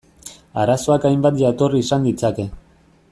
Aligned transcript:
Arazoak 0.61 1.05
hainbat 1.09 1.37
jatorri 1.43 1.83
izan 1.85 2.09
ditzake. 2.11 2.49